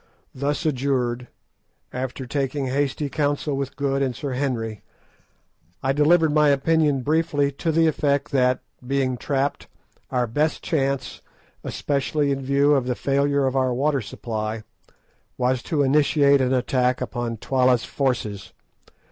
[0.33, 1.27] Thus adjured,
[1.93, 4.81] after taking hasty counsel with Good and Sir Henry,
[5.83, 9.67] I delivered my opinion briefly to the effect that, being trapped,
[10.09, 11.21] our best chance,
[11.63, 14.63] especially in view of the failure of our water supply,
[15.37, 18.53] was to initiate an attack upon Twala's forces.